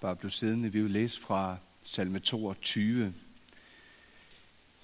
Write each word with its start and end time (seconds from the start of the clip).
bare 0.00 0.16
blive 0.16 0.30
siddende. 0.30 0.72
Vi 0.72 0.82
vil 0.82 0.90
læse 0.90 1.20
fra 1.20 1.56
salme 1.82 2.18
22. 2.18 3.14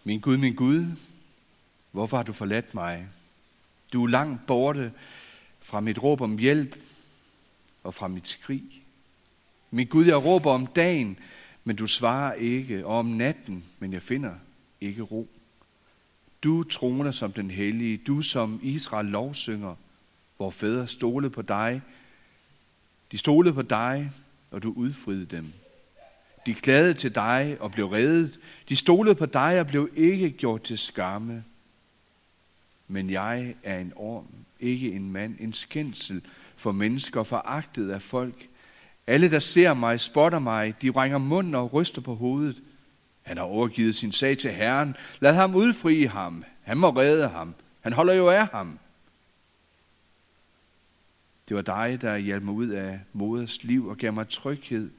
Min 0.04 0.20
Gud, 0.20 0.36
min 0.36 0.54
Gud, 0.54 0.86
hvorfor 1.92 2.16
har 2.16 2.24
du 2.24 2.32
forladt 2.32 2.74
mig? 2.74 3.08
Du 3.92 4.04
er 4.04 4.08
langt 4.08 4.46
borte 4.46 4.92
fra 5.60 5.80
mit 5.80 6.02
råb 6.02 6.20
om 6.20 6.38
hjælp 6.38 6.76
og 7.82 7.94
fra 7.94 8.08
mit 8.08 8.28
skrig. 8.28 8.82
Min 9.70 9.86
Gud, 9.86 10.04
jeg 10.04 10.24
råber 10.24 10.50
om 10.50 10.66
dagen, 10.66 11.18
men 11.64 11.76
du 11.76 11.86
svarer 11.86 12.32
ikke, 12.32 12.86
og 12.86 12.98
om 12.98 13.06
natten, 13.06 13.64
men 13.78 13.92
jeg 13.92 14.02
finder 14.02 14.34
ikke 14.80 15.02
ro. 15.02 15.28
Du 16.42 16.62
troner 16.62 17.10
som 17.10 17.32
den 17.32 17.50
hellige, 17.50 17.96
du 17.96 18.22
som 18.22 18.60
Israel 18.62 19.06
lovsynger, 19.06 19.74
hvor 20.36 20.50
fædre 20.50 20.88
stolede 20.88 21.30
på 21.30 21.42
dig. 21.42 21.82
De 23.12 23.18
stolede 23.18 23.54
på 23.54 23.62
dig, 23.62 24.12
og 24.54 24.62
du 24.62 24.72
udfriede 24.76 25.24
dem. 25.24 25.52
De 26.46 26.54
klagede 26.54 26.94
til 26.94 27.14
dig 27.14 27.56
og 27.60 27.72
blev 27.72 27.86
reddet. 27.86 28.40
De 28.68 28.76
stolede 28.76 29.14
på 29.14 29.26
dig 29.26 29.60
og 29.60 29.66
blev 29.66 29.90
ikke 29.96 30.30
gjort 30.30 30.62
til 30.62 30.78
skamme. 30.78 31.44
Men 32.88 33.10
jeg 33.10 33.54
er 33.62 33.78
en 33.78 33.92
orm, 33.96 34.26
ikke 34.60 34.92
en 34.92 35.12
mand, 35.12 35.36
en 35.40 35.52
skændsel 35.52 36.22
for 36.56 36.72
mennesker, 36.72 37.22
foragtet 37.22 37.90
af 37.90 38.02
folk. 38.02 38.48
Alle, 39.06 39.30
der 39.30 39.38
ser 39.38 39.74
mig, 39.74 40.00
spotter 40.00 40.38
mig, 40.38 40.74
de 40.82 40.90
ringer 40.90 41.18
munden 41.18 41.54
og 41.54 41.72
ryster 41.72 42.00
på 42.00 42.14
hovedet. 42.14 42.62
Han 43.22 43.36
har 43.36 43.44
overgivet 43.44 43.94
sin 43.94 44.12
sag 44.12 44.38
til 44.38 44.50
Herren. 44.50 44.96
Lad 45.20 45.34
ham 45.34 45.54
udfri 45.54 46.04
ham. 46.04 46.44
Han 46.62 46.78
må 46.78 46.90
redde 46.90 47.28
ham. 47.28 47.54
Han 47.80 47.92
holder 47.92 48.14
jo 48.14 48.30
af 48.30 48.46
ham. 48.46 48.78
Det 51.48 51.56
var 51.56 51.62
dig, 51.62 52.00
der 52.00 52.16
hjalp 52.16 52.42
mig 52.42 52.54
ud 52.54 52.68
af 52.68 53.00
moders 53.12 53.64
liv 53.64 53.86
og 53.86 53.96
gav 53.96 54.12
mig 54.12 54.28
tryghed 54.28 54.90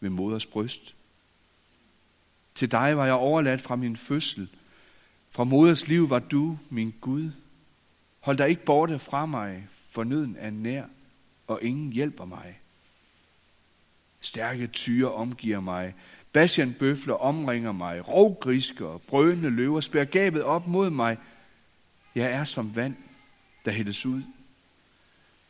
ved 0.00 0.10
moders 0.10 0.46
bryst. 0.46 0.94
Til 2.54 2.70
dig 2.70 2.96
var 2.96 3.04
jeg 3.04 3.14
overladt 3.14 3.60
fra 3.60 3.76
min 3.76 3.96
fødsel. 3.96 4.48
Fra 5.30 5.44
moders 5.44 5.88
liv 5.88 6.10
var 6.10 6.18
du 6.18 6.58
min 6.70 6.94
Gud. 7.00 7.30
Hold 8.20 8.36
dig 8.36 8.48
ikke 8.48 8.64
borte 8.64 8.98
fra 8.98 9.26
mig, 9.26 9.68
for 9.90 10.04
nøden 10.04 10.36
er 10.38 10.50
nær, 10.50 10.84
og 11.46 11.62
ingen 11.62 11.92
hjælper 11.92 12.24
mig. 12.24 12.58
Stærke 14.20 14.66
tyre 14.66 15.12
omgiver 15.12 15.60
mig. 15.60 15.94
Bastian 16.32 16.72
bøfler 16.78 17.14
omringer 17.14 17.72
mig. 17.72 18.08
Rovgrisker, 18.08 18.98
brødende 18.98 19.50
løver 19.50 19.80
spærer 19.80 20.04
gabet 20.04 20.42
op 20.42 20.66
mod 20.66 20.90
mig. 20.90 21.18
Jeg 22.14 22.32
er 22.32 22.44
som 22.44 22.76
vand, 22.76 22.96
der 23.64 23.70
hældes 23.70 24.06
ud. 24.06 24.22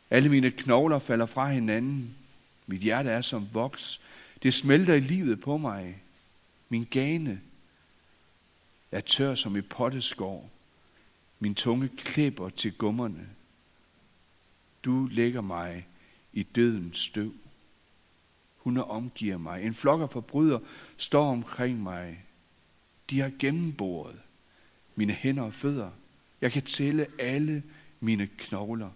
Alle 0.09 0.29
mine 0.29 0.51
knogler 0.51 0.99
falder 0.99 1.25
fra 1.25 1.51
hinanden. 1.51 2.15
Mit 2.67 2.81
hjerte 2.81 3.09
er 3.09 3.21
som 3.21 3.47
voks. 3.53 4.01
Det 4.43 4.53
smelter 4.53 4.93
i 4.93 4.99
livet 4.99 5.41
på 5.41 5.57
mig. 5.57 6.01
Min 6.69 6.87
gane 6.91 7.41
er 8.91 9.01
tør 9.01 9.35
som 9.35 9.57
i 9.57 9.61
potteskår. 9.61 10.49
Min 11.39 11.55
tunge 11.55 11.89
klipper 11.97 12.49
til 12.49 12.73
gummerne. 12.73 13.27
Du 14.83 15.07
lægger 15.11 15.41
mig 15.41 15.87
i 16.33 16.43
dødens 16.43 16.99
støv. 16.99 17.33
Hun 18.57 18.77
omgiver 18.77 19.37
mig. 19.37 19.63
En 19.63 19.73
flok 19.73 20.01
af 20.01 20.09
forbrydere 20.09 20.61
står 20.97 21.31
omkring 21.31 21.83
mig. 21.83 22.23
De 23.09 23.19
har 23.19 23.31
gennemboret 23.39 24.19
mine 24.95 25.13
hænder 25.13 25.43
og 25.43 25.53
fødder. 25.53 25.89
Jeg 26.41 26.51
kan 26.51 26.61
tælle 26.61 27.07
alle 27.19 27.63
mine 27.99 28.27
knogler. 28.37 28.89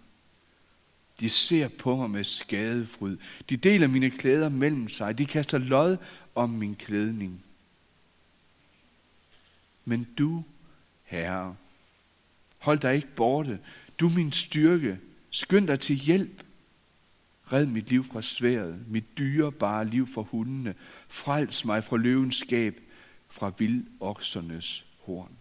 De 1.22 1.30
ser 1.30 1.68
på 1.68 1.96
mig 1.96 2.10
med 2.10 2.24
skadefryd. 2.24 3.16
De 3.48 3.56
deler 3.56 3.86
mine 3.86 4.10
klæder 4.10 4.48
mellem 4.48 4.88
sig. 4.88 5.18
De 5.18 5.26
kaster 5.26 5.58
lod 5.58 5.96
om 6.34 6.50
min 6.50 6.74
klædning. 6.74 7.44
Men 9.84 10.08
du, 10.18 10.44
Herre, 11.04 11.56
hold 12.58 12.78
dig 12.78 12.94
ikke 12.94 13.14
borte. 13.16 13.60
Du 14.00 14.08
min 14.08 14.32
styrke. 14.32 14.98
Skynd 15.30 15.66
dig 15.66 15.80
til 15.80 15.96
hjælp. 15.96 16.44
Red 17.52 17.66
mit 17.66 17.88
liv 17.88 18.04
fra 18.04 18.22
sværet, 18.22 18.84
mit 18.88 19.18
dyrebare 19.18 19.88
liv 19.88 20.06
fra 20.14 20.22
hundene. 20.22 20.74
Frels 21.08 21.64
mig 21.64 21.84
fra 21.84 21.96
løvens 21.96 22.36
skab, 22.36 22.80
fra 23.28 23.52
vildoksernes 23.58 24.84
horn. 24.98 25.36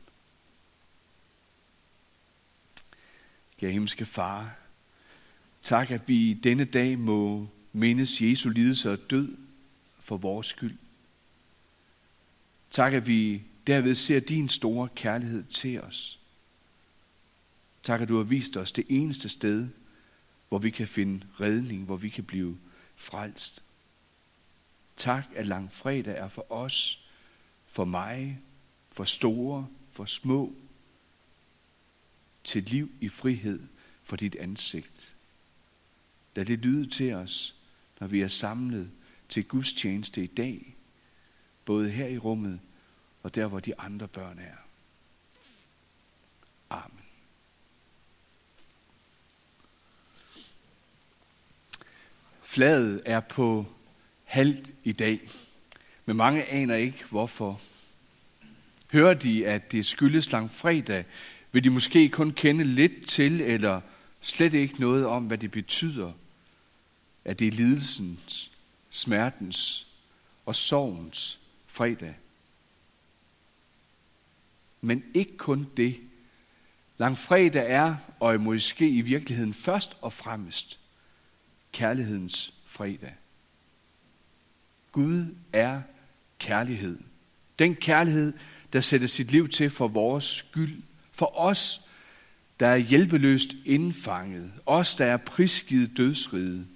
Kære 3.59 3.71
himmelske 3.71 4.05
far, 4.05 4.60
tak 5.63 5.91
at 5.91 6.07
vi 6.07 6.33
denne 6.33 6.65
dag 6.65 6.99
må 6.99 7.47
mindes 7.73 8.21
Jesu 8.21 8.49
lidelse 8.49 8.91
og 8.91 9.09
død 9.09 9.37
for 9.99 10.17
vores 10.17 10.47
skyld. 10.47 10.77
Tak 12.71 12.93
at 12.93 13.07
vi 13.07 13.41
derved 13.67 13.95
ser 13.95 14.19
din 14.19 14.49
store 14.49 14.89
kærlighed 14.95 15.43
til 15.43 15.81
os. 15.81 16.19
Tak 17.83 18.01
at 18.01 18.09
du 18.09 18.17
har 18.17 18.23
vist 18.23 18.57
os 18.57 18.71
det 18.71 18.85
eneste 18.89 19.29
sted, 19.29 19.67
hvor 20.49 20.57
vi 20.57 20.69
kan 20.69 20.87
finde 20.87 21.25
redning, 21.39 21.85
hvor 21.85 21.97
vi 21.97 22.09
kan 22.09 22.23
blive 22.23 22.57
frelst. 22.95 23.63
Tak, 24.97 25.23
at 25.35 25.47
langfredag 25.47 26.17
er 26.17 26.27
for 26.27 26.51
os, 26.51 27.05
for 27.67 27.85
mig, 27.85 28.39
for 28.91 29.03
store, 29.03 29.67
for 29.91 30.05
små, 30.05 30.53
til 32.43 32.63
liv 32.63 32.91
i 33.01 33.09
frihed 33.09 33.59
for 34.03 34.15
dit 34.15 34.35
ansigt. 34.35 35.13
Lad 36.35 36.45
det 36.45 36.59
lyde 36.59 36.89
til 36.89 37.13
os, 37.13 37.55
når 37.99 38.07
vi 38.07 38.21
er 38.21 38.27
samlet 38.27 38.91
til 39.29 39.43
Guds 39.43 39.73
tjeneste 39.73 40.23
i 40.23 40.27
dag, 40.27 40.75
både 41.65 41.89
her 41.89 42.07
i 42.07 42.17
rummet 42.17 42.59
og 43.23 43.35
der, 43.35 43.47
hvor 43.47 43.59
de 43.59 43.79
andre 43.79 44.07
børn 44.07 44.39
er. 44.39 44.57
Amen. 46.69 47.05
Flaget 52.43 53.01
er 53.05 53.19
på 53.19 53.65
halvt 54.23 54.73
i 54.83 54.91
dag, 54.91 55.29
men 56.05 56.17
mange 56.17 56.45
aner 56.45 56.75
ikke 56.75 57.05
hvorfor. 57.09 57.61
Hører 58.91 59.13
de, 59.13 59.47
at 59.47 59.71
det 59.71 59.85
skyldes 59.85 60.31
langfredag, 60.31 61.05
vil 61.51 61.63
de 61.63 61.69
måske 61.69 62.09
kun 62.09 62.31
kende 62.31 62.63
lidt 62.63 63.07
til, 63.07 63.41
eller 63.41 63.81
slet 64.21 64.53
ikke 64.53 64.79
noget 64.79 65.05
om, 65.05 65.25
hvad 65.25 65.37
det 65.37 65.51
betyder, 65.51 66.13
at 67.25 67.39
det 67.39 67.47
er 67.47 67.51
lidelsens, 67.51 68.51
smertens 68.89 69.87
og 70.45 70.55
sorgens 70.55 71.39
fredag. 71.67 72.15
Men 74.81 75.03
ikke 75.13 75.37
kun 75.37 75.67
det. 75.77 75.97
Langfredag 76.97 77.71
er, 77.71 77.95
og 78.19 78.41
måske 78.41 78.89
i 78.89 79.01
virkeligheden 79.01 79.53
først 79.53 79.97
og 80.01 80.13
fremmest, 80.13 80.79
kærlighedens 81.71 82.53
fredag. 82.65 83.15
Gud 84.91 85.25
er 85.53 85.81
kærlighed. 86.39 86.97
Den 87.59 87.75
kærlighed, 87.75 88.33
der 88.73 88.81
sætter 88.81 89.07
sit 89.07 89.31
liv 89.31 89.49
til 89.49 89.69
for 89.69 89.87
vores 89.87 90.23
skyld. 90.23 90.81
For 91.11 91.39
os, 91.39 91.81
der 92.59 92.67
er 92.67 92.77
hjælpeløst 92.77 93.49
indfanget. 93.65 94.51
Os, 94.65 94.95
der 94.95 95.05
er 95.05 95.17
prisgivet 95.17 95.97
dødsriget. 95.97 96.67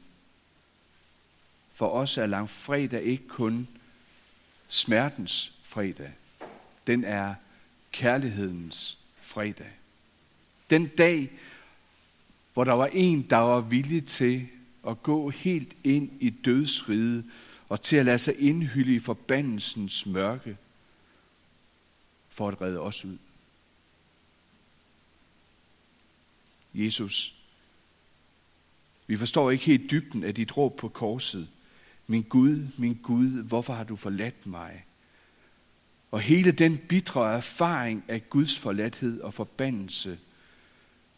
For 1.76 1.90
os 1.90 2.18
er 2.18 2.26
langfredag 2.26 3.04
ikke 3.04 3.28
kun 3.28 3.68
smertens 4.68 5.52
fredag. 5.64 6.12
Den 6.88 7.04
er 7.04 7.36
kærlighedens 7.92 8.98
fredag. 9.22 9.72
Den 10.70 10.88
dag, 10.88 11.32
hvor 12.54 12.64
der 12.64 12.74
var 12.74 12.90
en, 12.94 13.22
der 13.30 13.38
var 13.38 13.60
villig 13.60 14.08
til 14.08 14.48
at 14.88 15.04
gå 15.04 15.30
helt 15.30 15.76
ind 15.84 16.12
i 16.20 16.30
dødsriget 16.30 17.26
og 17.70 17.82
til 17.82 17.98
at 17.98 18.06
lade 18.06 18.20
sig 18.20 18.40
indhylde 18.40 18.96
i 18.96 19.00
forbandelsens 19.00 20.06
mørke 20.06 20.58
for 22.30 22.48
at 22.48 22.62
redde 22.62 22.80
os 22.80 23.06
ud. 23.06 23.18
Jesus, 26.74 27.36
vi 29.08 29.18
forstår 29.18 29.52
ikke 29.52 29.66
helt 29.66 29.92
dybden 29.92 30.24
af 30.24 30.36
dit 30.36 30.58
råb 30.58 30.78
på 30.78 30.90
korset. 30.90 31.48
Min 32.08 32.24
Gud, 32.24 32.68
min 32.78 33.00
Gud, 33.04 33.44
hvorfor 33.44 33.74
har 33.74 33.84
du 33.84 33.96
forladt 33.96 34.46
mig? 34.46 34.86
Og 36.12 36.22
hele 36.22 36.52
den 36.52 36.78
bitre 36.78 37.34
erfaring 37.34 38.04
af 38.08 38.30
Guds 38.30 38.60
forladthed 38.60 39.22
og 39.22 39.34
forbandelse, 39.34 40.20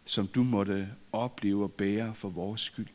som 0.06 0.28
du 0.28 0.44
måtte 0.44 0.90
opleve 1.12 1.64
og 1.64 1.72
bære 1.72 2.16
for 2.16 2.30
vores 2.30 2.62
skyld. 2.62 2.88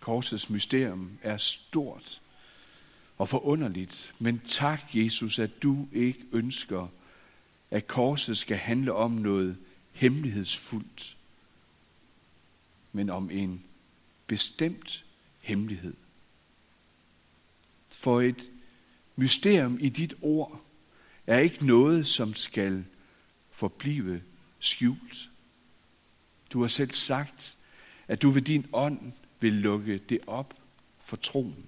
Korsets 0.00 0.50
mysterium 0.50 1.18
er 1.22 1.36
stort 1.36 2.20
og 3.18 3.28
forunderligt, 3.28 4.14
men 4.18 4.40
tak, 4.46 4.82
Jesus, 4.94 5.38
at 5.38 5.62
du 5.62 5.88
ikke 5.92 6.24
ønsker, 6.32 6.88
at 7.70 7.86
korset 7.86 8.38
skal 8.38 8.56
handle 8.56 8.92
om 8.92 9.10
noget 9.10 9.56
hemmelighedsfuldt, 9.92 11.16
men 12.92 13.10
om 13.10 13.30
en 13.30 13.64
bestemt 14.26 15.04
hemmelighed. 15.40 15.94
For 17.88 18.20
et 18.20 18.50
mysterium 19.16 19.78
i 19.80 19.88
dit 19.88 20.14
ord 20.22 20.64
er 21.26 21.38
ikke 21.38 21.66
noget, 21.66 22.06
som 22.06 22.34
skal 22.34 22.84
forblive 23.50 24.22
skjult. 24.58 25.30
Du 26.52 26.60
har 26.60 26.68
selv 26.68 26.92
sagt, 26.92 27.56
at 28.08 28.22
du 28.22 28.30
ved 28.30 28.42
din 28.42 28.66
ånd 28.72 29.12
vil 29.40 29.52
lukke 29.52 29.98
det 29.98 30.18
op 30.26 30.54
for 31.04 31.16
troen. 31.16 31.66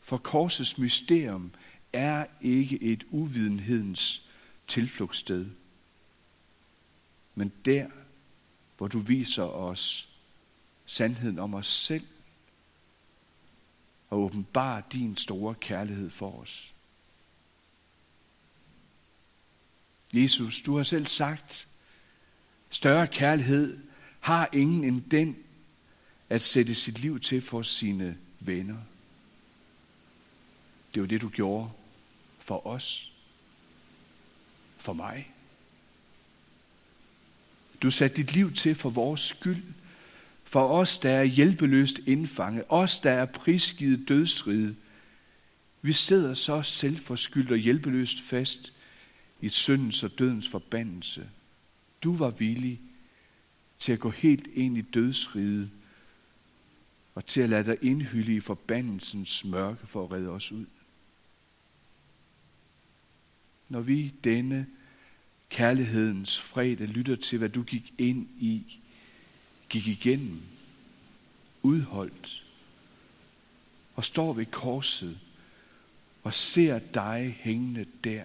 For 0.00 0.18
korsets 0.18 0.78
mysterium 0.78 1.52
er 1.92 2.26
ikke 2.40 2.82
et 2.82 3.04
uvidenhedens 3.10 4.22
tilflugtssted, 4.66 5.50
men 7.34 7.52
der, 7.64 7.90
hvor 8.76 8.88
du 8.88 8.98
viser 8.98 9.42
os 9.42 10.11
sandheden 10.86 11.38
om 11.38 11.54
os 11.54 11.66
selv 11.66 12.06
og 14.10 14.18
åbenbare 14.18 14.82
din 14.92 15.16
store 15.16 15.54
kærlighed 15.54 16.10
for 16.10 16.40
os. 16.40 16.72
Jesus, 20.14 20.60
du 20.60 20.76
har 20.76 20.84
selv 20.84 21.06
sagt, 21.06 21.68
større 22.70 23.06
kærlighed 23.06 23.78
har 24.20 24.48
ingen 24.52 24.84
end 24.84 25.02
den 25.10 25.36
at 26.28 26.42
sætte 26.42 26.74
sit 26.74 26.98
liv 26.98 27.20
til 27.20 27.42
for 27.42 27.62
sine 27.62 28.18
venner. 28.40 28.78
Det 30.94 31.02
var 31.02 31.08
det, 31.08 31.20
du 31.20 31.28
gjorde 31.28 31.70
for 32.38 32.66
os. 32.66 33.12
For 34.78 34.92
mig. 34.92 35.32
Du 37.82 37.90
satte 37.90 38.16
dit 38.16 38.32
liv 38.32 38.54
til 38.54 38.74
for 38.74 38.90
vores 38.90 39.20
skyld. 39.20 39.64
For 40.52 40.68
os, 40.68 40.98
der 40.98 41.10
er 41.10 41.24
hjælpeløst 41.24 41.98
indfanget. 42.06 42.64
Os, 42.68 42.98
der 42.98 43.10
er 43.10 43.26
prisgivet 43.26 44.08
dødsride. 44.08 44.76
Vi 45.82 45.92
sidder 45.92 46.34
så 46.34 46.62
selvforskyldt 46.62 47.50
og 47.50 47.56
hjælpeløst 47.56 48.20
fast 48.20 48.72
i 49.40 49.48
syndens 49.48 50.02
og 50.02 50.18
dødens 50.18 50.48
forbandelse. 50.48 51.28
Du 52.02 52.16
var 52.16 52.30
villig 52.30 52.80
til 53.78 53.92
at 53.92 54.00
gå 54.00 54.10
helt 54.10 54.46
ind 54.54 54.78
i 54.78 54.80
dødsriget 54.80 55.70
og 57.14 57.26
til 57.26 57.40
at 57.40 57.48
lade 57.48 57.64
dig 57.64 57.78
indhylde 57.82 58.34
i 58.34 58.40
forbandelsens 58.40 59.44
mørke 59.44 59.86
for 59.86 60.04
at 60.04 60.10
redde 60.10 60.28
os 60.28 60.52
ud. 60.52 60.66
Når 63.68 63.80
vi 63.80 64.14
denne 64.24 64.66
kærlighedens 65.48 66.40
fredag 66.40 66.88
lytter 66.88 67.16
til, 67.16 67.38
hvad 67.38 67.48
du 67.48 67.62
gik 67.62 67.92
ind 67.98 68.28
i, 68.38 68.81
gik 69.72 69.86
igennem, 69.86 70.42
udholdt, 71.62 72.44
og 73.94 74.04
står 74.04 74.32
ved 74.32 74.46
korset 74.46 75.18
og 76.22 76.34
ser 76.34 76.78
dig 76.78 77.38
hængende 77.40 77.86
der, 78.04 78.24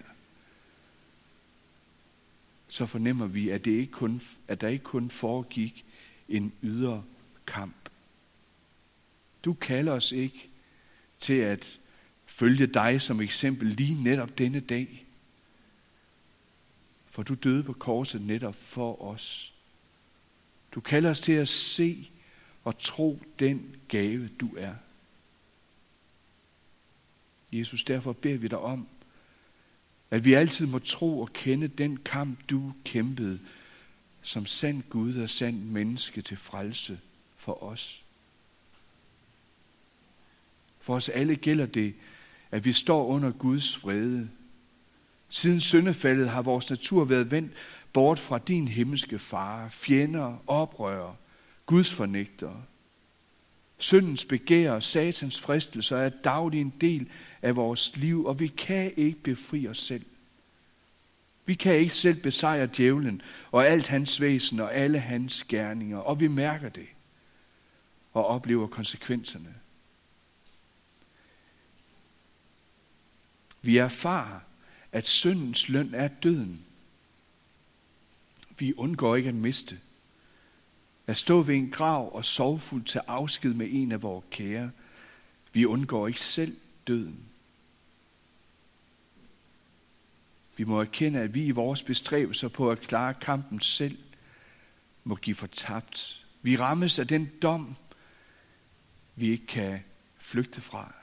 så 2.68 2.86
fornemmer 2.86 3.26
vi, 3.26 3.48
at, 3.48 3.64
det 3.64 3.70
ikke 3.70 3.92
kun, 3.92 4.22
at 4.48 4.60
der 4.60 4.68
ikke 4.68 4.84
kun 4.84 5.10
foregik 5.10 5.84
en 6.28 6.52
ydre 6.62 7.04
kamp. 7.46 7.88
Du 9.44 9.54
kalder 9.54 9.92
os 9.92 10.12
ikke 10.12 10.48
til 11.20 11.34
at 11.34 11.78
følge 12.26 12.66
dig 12.66 13.00
som 13.00 13.20
eksempel 13.20 13.68
lige 13.68 14.02
netop 14.02 14.38
denne 14.38 14.60
dag. 14.60 15.06
For 17.06 17.22
du 17.22 17.34
døde 17.34 17.62
på 17.62 17.72
korset 17.72 18.22
netop 18.22 18.54
for 18.54 19.02
os. 19.02 19.52
Du 20.74 20.80
kalder 20.80 21.10
os 21.10 21.20
til 21.20 21.32
at 21.32 21.48
se 21.48 22.10
og 22.64 22.78
tro 22.78 23.22
den 23.38 23.76
gave, 23.88 24.28
du 24.28 24.50
er. 24.56 24.74
Jesus, 27.52 27.84
derfor 27.84 28.12
beder 28.12 28.38
vi 28.38 28.48
dig 28.48 28.58
om, 28.58 28.88
at 30.10 30.24
vi 30.24 30.34
altid 30.34 30.66
må 30.66 30.78
tro 30.78 31.20
og 31.20 31.32
kende 31.32 31.68
den 31.68 31.96
kamp, 31.96 32.38
du 32.50 32.72
kæmpede 32.84 33.38
som 34.22 34.46
sand 34.46 34.82
Gud 34.82 35.16
og 35.16 35.28
sand 35.28 35.62
menneske 35.62 36.22
til 36.22 36.36
frelse 36.36 37.00
for 37.36 37.62
os. 37.62 38.02
For 40.80 40.94
os 40.94 41.08
alle 41.08 41.36
gælder 41.36 41.66
det, 41.66 41.94
at 42.50 42.64
vi 42.64 42.72
står 42.72 43.06
under 43.06 43.30
Guds 43.30 43.82
vrede. 43.84 44.28
Siden 45.28 45.60
syndefaldet 45.60 46.28
har 46.30 46.42
vores 46.42 46.70
natur 46.70 47.04
været 47.04 47.30
vendt 47.30 47.52
bort 47.92 48.18
fra 48.18 48.38
din 48.38 48.68
himmelske 48.68 49.18
far, 49.18 49.68
fjender, 49.68 50.42
oprører, 50.46 51.14
Guds 51.66 51.94
fornægtere. 51.94 52.62
Syndens 53.78 54.24
begær 54.24 54.72
og 54.72 54.82
satans 54.82 55.40
fristelser 55.40 55.96
er 55.96 56.08
daglig 56.08 56.60
en 56.60 56.74
del 56.80 57.08
af 57.42 57.56
vores 57.56 57.96
liv, 57.96 58.24
og 58.24 58.40
vi 58.40 58.46
kan 58.46 58.92
ikke 58.96 59.22
befri 59.22 59.68
os 59.68 59.78
selv. 59.78 60.04
Vi 61.46 61.54
kan 61.54 61.74
ikke 61.74 61.94
selv 61.94 62.22
besejre 62.22 62.68
djævlen 62.76 63.22
og 63.50 63.66
alt 63.66 63.88
hans 63.88 64.20
væsen 64.20 64.60
og 64.60 64.74
alle 64.74 64.98
hans 64.98 65.44
gerninger, 65.44 65.98
og 65.98 66.20
vi 66.20 66.28
mærker 66.28 66.68
det 66.68 66.86
og 68.12 68.26
oplever 68.26 68.66
konsekvenserne. 68.66 69.54
Vi 73.62 73.76
erfarer, 73.76 74.40
at 74.92 75.06
syndens 75.06 75.68
løn 75.68 75.94
er 75.94 76.08
døden. 76.08 76.64
Vi 78.58 78.74
undgår 78.76 79.16
ikke 79.16 79.28
at 79.28 79.34
miste. 79.34 79.78
At 81.06 81.16
stå 81.16 81.42
ved 81.42 81.54
en 81.54 81.70
grav 81.70 82.14
og 82.14 82.24
sorgfuldt 82.24 82.86
til 82.86 83.00
afsked 83.06 83.54
med 83.54 83.68
en 83.70 83.92
af 83.92 84.02
vores 84.02 84.24
kære. 84.30 84.70
Vi 85.52 85.66
undgår 85.66 86.08
ikke 86.08 86.20
selv 86.20 86.56
døden. 86.86 87.18
Vi 90.56 90.64
må 90.64 90.80
erkende, 90.80 91.20
at 91.20 91.34
vi 91.34 91.46
i 91.46 91.50
vores 91.50 91.82
bestræbelser 91.82 92.48
på 92.48 92.70
at 92.70 92.80
klare 92.80 93.14
kampen 93.14 93.60
selv 93.60 93.98
må 95.04 95.14
give 95.14 95.36
fortabt. 95.36 96.24
Vi 96.42 96.56
rammes 96.56 96.98
af 96.98 97.06
den 97.06 97.30
dom, 97.42 97.76
vi 99.16 99.30
ikke 99.30 99.46
kan 99.46 99.80
flygte 100.18 100.60
fra. 100.60 100.94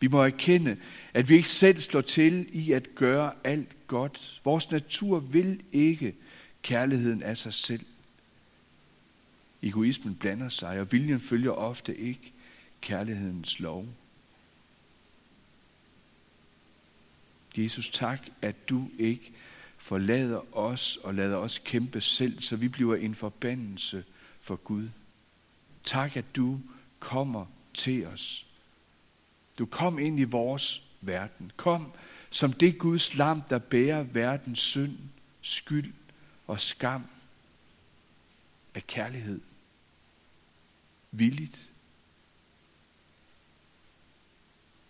Vi 0.00 0.06
må 0.08 0.22
erkende, 0.22 0.76
at 1.14 1.28
vi 1.28 1.34
ikke 1.34 1.48
selv 1.48 1.80
slår 1.80 2.00
til 2.00 2.48
i 2.52 2.72
at 2.72 2.94
gøre 2.94 3.32
alt 3.44 3.86
godt. 3.86 4.40
Vores 4.44 4.70
natur 4.70 5.18
vil 5.18 5.62
ikke 5.72 6.14
kærligheden 6.64 7.22
af 7.22 7.38
sig 7.38 7.54
selv. 7.54 7.86
Egoismen 9.62 10.14
blander 10.14 10.48
sig, 10.48 10.80
og 10.80 10.92
viljen 10.92 11.20
følger 11.20 11.50
ofte 11.50 11.96
ikke 11.96 12.32
kærlighedens 12.80 13.60
lov. 13.60 13.88
Jesus, 17.56 17.90
tak, 17.90 18.20
at 18.42 18.68
du 18.68 18.90
ikke 18.98 19.32
forlader 19.76 20.56
os 20.56 20.96
og 20.96 21.14
lader 21.14 21.36
os 21.36 21.58
kæmpe 21.58 22.00
selv, 22.00 22.40
så 22.40 22.56
vi 22.56 22.68
bliver 22.68 22.96
en 22.96 23.14
forbandelse 23.14 24.04
for 24.40 24.56
Gud. 24.56 24.88
Tak, 25.84 26.16
at 26.16 26.36
du 26.36 26.60
kommer 26.98 27.46
til 27.74 28.06
os. 28.06 28.46
Du 29.58 29.66
kom 29.66 29.98
ind 29.98 30.20
i 30.20 30.24
vores 30.24 30.82
verden. 31.00 31.52
Kom 31.56 31.92
som 32.30 32.52
det 32.52 32.78
Guds 32.78 33.14
lam, 33.16 33.42
der 33.50 33.58
bærer 33.58 34.02
verdens 34.02 34.58
synd, 34.58 34.98
skyld 35.42 35.92
og 36.46 36.60
skam 36.60 37.06
af 38.74 38.86
kærlighed. 38.86 39.40
Villigt. 41.10 41.70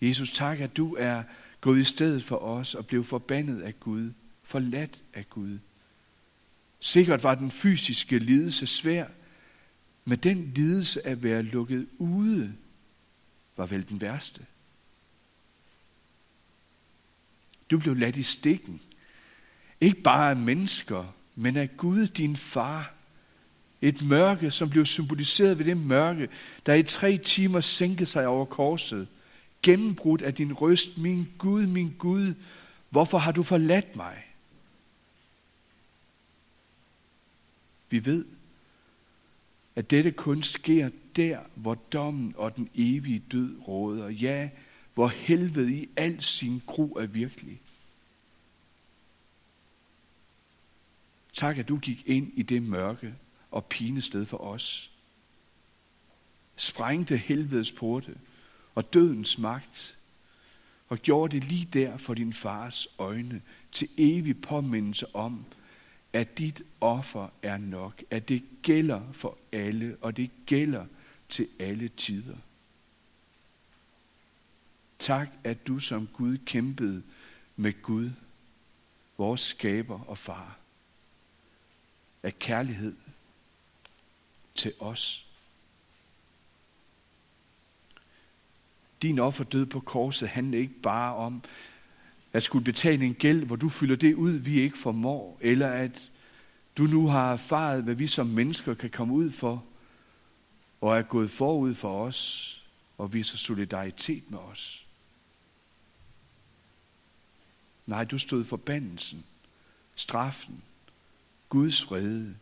Jesus, 0.01 0.33
tak, 0.33 0.61
at 0.61 0.77
du 0.77 0.95
er 0.95 1.23
gået 1.61 1.81
i 1.81 1.85
stedet 1.85 2.25
for 2.25 2.37
os 2.37 2.75
og 2.75 2.87
blev 2.87 3.05
forbandet 3.05 3.63
af 3.63 3.81
Gud, 3.81 4.13
forladt 4.43 5.03
af 5.15 5.31
Gud. 5.31 5.59
Sikkert 6.81 7.23
var 7.23 7.35
den 7.35 7.51
fysiske 7.51 8.19
lidelse 8.19 8.67
svær, 8.67 9.07
men 10.05 10.19
den 10.19 10.53
lidelse 10.55 11.07
at 11.07 11.23
være 11.23 11.43
lukket 11.43 11.89
ude 11.99 12.55
var 13.57 13.67
vel 13.67 13.89
den 13.89 14.01
værste. 14.01 14.47
Du 17.71 17.79
blev 17.79 17.97
ladt 17.97 18.17
i 18.17 18.23
stikken. 18.23 18.81
Ikke 19.81 20.01
bare 20.01 20.31
af 20.31 20.37
mennesker, 20.37 21.15
men 21.35 21.57
af 21.57 21.76
Gud, 21.76 22.07
din 22.07 22.37
far. 22.37 22.95
Et 23.83 24.03
mørke, 24.03 24.50
som 24.50 24.71
blev 24.71 24.87
symboliseret 24.87 25.59
ved 25.59 25.64
det 25.64 25.76
mørke, 25.76 26.29
der 26.67 26.75
i 26.75 26.83
tre 26.83 27.19
timer 27.19 27.61
sænkede 27.61 28.07
sig 28.07 28.26
over 28.26 28.45
korset 28.45 29.09
gennembrudt 29.62 30.23
af 30.23 30.35
din 30.35 30.53
røst, 30.53 30.99
min 30.99 31.29
Gud, 31.38 31.67
min 31.67 31.95
Gud, 31.99 32.35
hvorfor 32.91 33.19
har 33.19 33.33
du 33.33 33.43
forladt 33.43 33.97
mig? 33.97 34.25
Vi 37.91 38.05
ved, 38.05 38.25
at 39.76 39.91
dette 39.91 40.11
kun 40.11 40.43
sker 40.43 40.91
der, 41.17 41.38
hvor 41.55 41.75
dommen 41.75 42.35
og 42.37 42.57
den 42.57 42.71
evige 42.75 43.23
død 43.33 43.57
råder. 43.69 44.09
Ja, 44.09 44.49
hvor 44.95 45.09
helvede 45.09 45.75
i 45.75 45.88
al 45.97 46.23
sin 46.23 46.62
gru 46.67 46.93
er 46.93 47.07
virkelig. 47.07 47.61
Tak, 51.35 51.59
at 51.59 51.69
du 51.69 51.79
gik 51.79 52.03
ind 52.07 52.33
i 52.35 52.43
det 52.43 52.62
mørke 52.62 53.14
og 53.50 53.64
pinested 53.64 54.26
for 54.26 54.38
os. 54.38 54.91
sprængte 56.57 57.17
helvedes 57.17 57.73
porte 57.73 58.19
og 58.75 58.95
dødens 58.95 59.38
magt, 59.38 59.97
og 60.88 60.99
gjorde 60.99 61.37
det 61.37 61.45
lige 61.45 61.69
der 61.73 61.97
for 61.97 62.14
din 62.14 62.33
fars 62.33 62.88
øjne 62.99 63.43
til 63.73 63.88
evig 63.97 64.43
påmindelse 64.43 65.14
om, 65.14 65.45
at 66.12 66.38
dit 66.38 66.62
offer 66.81 67.29
er 67.43 67.59
nok, 67.59 68.03
at 68.11 68.29
det 68.29 68.43
gælder 68.62 69.12
for 69.12 69.38
alle, 69.53 69.97
og 70.00 70.17
det 70.17 70.31
gælder 70.47 70.87
til 71.29 71.49
alle 71.59 71.88
tider. 71.88 72.37
Tak, 74.99 75.29
at 75.45 75.67
du 75.67 75.79
som 75.79 76.07
Gud 76.07 76.38
kæmpede 76.47 77.03
med 77.57 77.83
Gud, 77.83 78.11
vores 79.19 79.41
skaber 79.41 80.00
og 80.00 80.19
far, 80.19 80.59
af 82.25 82.38
kærlighed 82.38 82.95
til 84.54 84.73
os. 84.81 85.26
Din 89.02 89.19
offerdød 89.19 89.66
på 89.66 89.81
korset 89.81 90.28
handler 90.28 90.59
ikke 90.59 90.81
bare 90.83 91.14
om 91.14 91.43
at 92.33 92.43
skulle 92.43 92.64
betale 92.64 93.04
en 93.04 93.14
gæld, 93.14 93.45
hvor 93.45 93.57
du 93.57 93.69
fylder 93.69 93.97
det 93.97 94.14
ud, 94.14 94.31
vi 94.31 94.61
ikke 94.61 94.78
formår, 94.78 95.38
eller 95.40 95.69
at 95.69 96.11
du 96.78 96.83
nu 96.83 97.07
har 97.07 97.33
erfaret, 97.33 97.85
hvad 97.85 97.95
vi 97.95 98.07
som 98.07 98.26
mennesker 98.26 98.75
kan 98.75 98.90
komme 98.90 99.14
ud 99.14 99.31
for, 99.31 99.64
og 100.81 100.99
er 100.99 101.02
gået 101.02 101.31
forud 101.31 101.75
for 101.75 102.07
os 102.07 102.62
og 102.99 103.14
viser 103.14 103.37
solidaritet 103.37 104.31
med 104.31 104.38
os. 104.38 104.87
Nej, 107.87 108.04
du 108.04 108.19
stod 108.19 108.45
for 108.45 108.49
forbandelsen, 108.49 109.25
straffen, 109.95 110.62
Guds 111.55 111.91
vrede, 111.91 112.37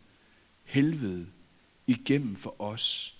helvede 0.65 1.27
igennem 1.87 2.37
for 2.37 2.61
os, 2.61 3.17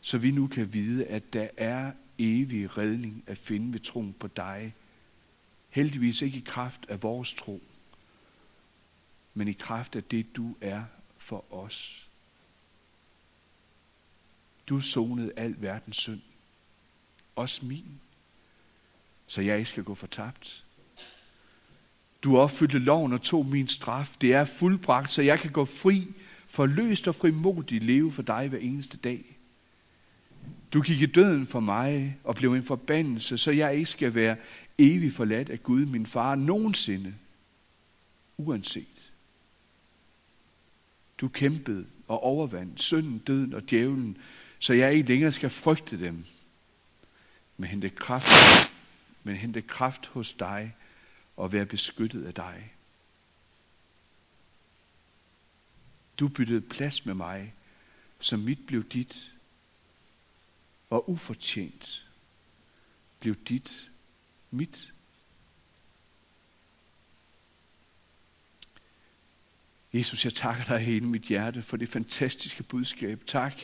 så 0.00 0.18
vi 0.18 0.30
nu 0.30 0.46
kan 0.46 0.72
vide, 0.72 1.06
at 1.06 1.32
der 1.32 1.48
er 1.56 1.92
evig 2.18 2.78
redning 2.78 3.24
at 3.26 3.38
finde 3.38 3.72
ved 3.72 3.80
troen 3.80 4.12
på 4.12 4.26
dig. 4.26 4.74
Heldigvis 5.70 6.22
ikke 6.22 6.38
i 6.38 6.44
kraft 6.46 6.86
af 6.88 7.02
vores 7.02 7.34
tro, 7.34 7.62
men 9.34 9.48
i 9.48 9.52
kraft 9.52 9.96
af 9.96 10.04
det, 10.04 10.36
du 10.36 10.56
er 10.60 10.84
for 11.18 11.52
os. 11.52 12.08
Du 14.68 14.80
sonede 14.80 15.32
al 15.36 15.54
verdens 15.62 15.96
synd, 15.96 16.22
også 17.36 17.66
min, 17.66 18.00
så 19.26 19.40
jeg 19.40 19.58
ikke 19.58 19.70
skal 19.70 19.84
gå 19.84 19.94
fortabt. 19.94 20.63
Du 22.24 22.38
opfyldte 22.38 22.78
loven 22.78 23.12
og 23.12 23.22
tog 23.22 23.46
min 23.46 23.68
straf. 23.68 24.16
Det 24.20 24.34
er 24.34 24.44
fuldbragt, 24.44 25.12
så 25.12 25.22
jeg 25.22 25.40
kan 25.40 25.50
gå 25.50 25.64
fri, 25.64 26.06
forløst 26.48 27.08
og 27.08 27.14
frimodigt 27.14 27.84
leve 27.84 28.12
for 28.12 28.22
dig 28.22 28.48
hver 28.48 28.58
eneste 28.58 28.96
dag. 28.96 29.24
Du 30.72 30.82
gik 30.82 31.02
i 31.02 31.06
døden 31.06 31.46
for 31.46 31.60
mig 31.60 32.18
og 32.24 32.34
blev 32.34 32.52
en 32.52 32.64
forbandelse, 32.64 33.38
så 33.38 33.50
jeg 33.50 33.74
ikke 33.74 33.90
skal 33.90 34.14
være 34.14 34.36
evig 34.78 35.12
forladt 35.12 35.50
af 35.50 35.62
Gud, 35.62 35.86
min 35.86 36.06
far, 36.06 36.34
nogensinde, 36.34 37.14
uanset. 38.36 39.10
Du 41.20 41.28
kæmpede 41.28 41.86
og 42.08 42.22
overvandt 42.22 42.82
synden, 42.82 43.18
døden 43.18 43.54
og 43.54 43.70
djævlen, 43.70 44.16
så 44.58 44.74
jeg 44.74 44.94
ikke 44.94 45.08
længere 45.08 45.32
skal 45.32 45.50
frygte 45.50 46.00
dem, 46.00 46.24
men 47.56 47.70
hente 47.70 47.90
kraft, 47.90 48.72
men 49.22 49.36
hente 49.36 49.62
kraft 49.62 50.06
hos 50.06 50.32
dig 50.32 50.74
og 51.36 51.52
være 51.52 51.66
beskyttet 51.66 52.26
af 52.26 52.34
dig. 52.34 52.72
Du 56.18 56.28
byttede 56.28 56.60
plads 56.60 57.06
med 57.06 57.14
mig, 57.14 57.54
så 58.20 58.36
mit 58.36 58.66
blev 58.66 58.88
dit, 58.88 59.30
og 60.90 61.10
ufortjent 61.10 62.06
blev 63.20 63.34
dit 63.34 63.90
mit. 64.50 64.92
Jesus, 69.92 70.24
jeg 70.24 70.34
takker 70.34 70.64
dig 70.64 70.78
hele 70.78 71.06
mit 71.06 71.22
hjerte 71.22 71.62
for 71.62 71.76
det 71.76 71.88
fantastiske 71.88 72.62
budskab. 72.62 73.22
Tak, 73.26 73.54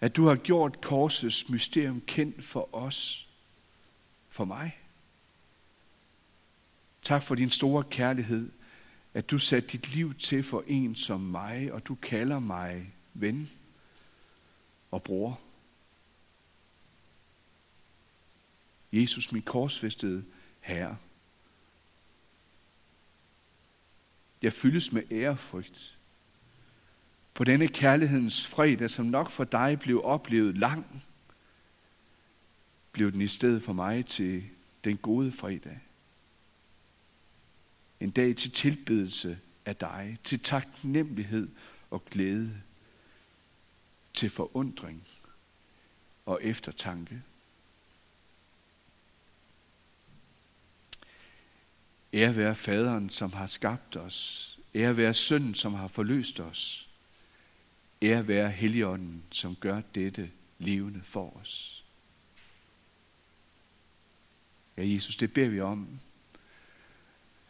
at 0.00 0.16
du 0.16 0.26
har 0.26 0.36
gjort 0.36 0.80
korsets 0.80 1.48
mysterium 1.48 2.00
kendt 2.00 2.44
for 2.44 2.74
os, 2.74 3.28
for 4.28 4.44
mig. 4.44 4.78
Tak 7.08 7.22
for 7.22 7.34
din 7.34 7.50
store 7.50 7.84
kærlighed, 7.84 8.50
at 9.14 9.30
du 9.30 9.38
satte 9.38 9.68
dit 9.68 9.94
liv 9.94 10.14
til 10.14 10.42
for 10.42 10.64
en 10.66 10.96
som 10.96 11.20
mig, 11.20 11.72
og 11.72 11.86
du 11.86 11.94
kalder 11.94 12.38
mig 12.38 12.92
ven 13.14 13.50
og 14.90 15.02
bror. 15.02 15.40
Jesus, 18.92 19.32
min 19.32 19.42
korsfæstede 19.42 20.24
Herre. 20.60 20.96
Jeg 24.42 24.52
fyldes 24.52 24.92
med 24.92 25.02
ærefrygt. 25.10 25.98
På 27.34 27.44
denne 27.44 27.68
kærlighedens 27.68 28.46
fredag, 28.46 28.90
som 28.90 29.06
nok 29.06 29.30
for 29.30 29.44
dig 29.44 29.80
blev 29.80 30.04
oplevet 30.04 30.58
lang, 30.58 31.02
blev 32.92 33.12
den 33.12 33.20
i 33.20 33.28
stedet 33.28 33.62
for 33.62 33.72
mig 33.72 34.06
til 34.06 34.44
den 34.84 34.96
gode 34.96 35.32
fredag. 35.32 35.80
En 38.00 38.10
dag 38.10 38.36
til 38.36 38.50
tilbedelse 38.50 39.38
af 39.64 39.76
dig, 39.76 40.18
til 40.24 40.40
taknemmelighed 40.40 41.48
og 41.90 42.04
glæde, 42.04 42.62
til 44.14 44.30
forundring 44.30 45.06
og 46.26 46.40
eftertanke. 46.42 47.22
Ære 52.12 52.36
være 52.36 52.54
faderen, 52.54 53.10
som 53.10 53.32
har 53.32 53.46
skabt 53.46 53.96
os. 53.96 54.58
Ære 54.74 54.96
være 54.96 55.14
sønnen, 55.14 55.54
som 55.54 55.74
har 55.74 55.88
forløst 55.88 56.40
os. 56.40 56.88
Ære 58.02 58.28
være 58.28 58.50
Helligånden, 58.50 59.22
som 59.30 59.56
gør 59.56 59.80
dette 59.94 60.30
levende 60.58 61.00
for 61.02 61.36
os. 61.36 61.84
Ja, 64.76 64.86
Jesus, 64.86 65.16
det 65.16 65.32
beder 65.32 65.48
vi 65.48 65.60
om, 65.60 66.00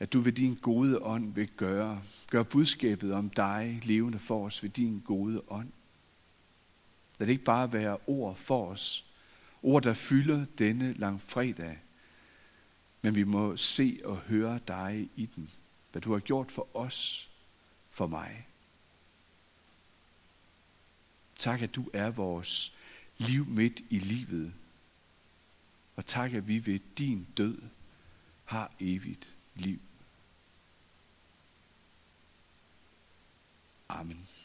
at 0.00 0.12
du 0.12 0.20
ved 0.20 0.32
din 0.32 0.54
gode 0.54 1.02
ånd 1.02 1.34
vil 1.34 1.48
gøre, 1.48 2.02
Gør 2.30 2.42
budskabet 2.42 3.12
om 3.12 3.30
dig 3.30 3.80
levende 3.84 4.18
for 4.18 4.46
os 4.46 4.62
ved 4.62 4.70
din 4.70 5.02
gode 5.04 5.42
ånd. 5.48 5.68
Lad 7.18 7.26
det 7.26 7.32
ikke 7.32 7.44
bare 7.44 7.72
være 7.72 7.98
ord 8.06 8.36
for 8.36 8.70
os, 8.70 9.04
ord, 9.62 9.82
der 9.82 9.94
fylder 9.94 10.46
denne 10.58 10.92
langfredag, 10.92 11.78
men 13.02 13.14
vi 13.14 13.24
må 13.24 13.56
se 13.56 14.00
og 14.04 14.16
høre 14.16 14.60
dig 14.68 15.08
i 15.16 15.26
den. 15.36 15.50
Hvad 15.92 16.02
du 16.02 16.12
har 16.12 16.20
gjort 16.20 16.50
for 16.50 16.76
os, 16.76 17.30
for 17.90 18.06
mig. 18.06 18.46
Tak, 21.38 21.62
at 21.62 21.74
du 21.74 21.90
er 21.92 22.10
vores 22.10 22.74
liv 23.18 23.46
midt 23.46 23.80
i 23.90 23.98
livet. 23.98 24.52
Og 25.96 26.06
tak, 26.06 26.32
at 26.32 26.48
vi 26.48 26.66
ved 26.66 26.80
din 26.98 27.26
død 27.36 27.58
har 28.44 28.72
evigt 28.80 29.34
liv. 29.54 29.78
Amen. 33.90 34.37